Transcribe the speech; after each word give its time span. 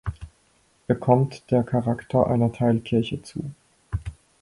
Ihr 0.87 0.95
kommt 0.95 1.51
der 1.51 1.61
Charakter 1.61 2.25
einer 2.25 2.51
Teilkirche 2.51 3.21
zu. 3.21 3.51